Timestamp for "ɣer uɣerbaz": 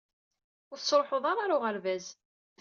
1.41-2.05